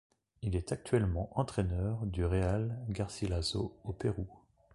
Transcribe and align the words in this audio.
Il 0.41 0.55
est 0.55 0.71
actuellement 0.71 1.31
entraîneur 1.39 2.07
du 2.07 2.25
Real 2.25 2.75
Garcilaso 2.89 3.77
au 3.83 3.93
Pérou. 3.93 4.25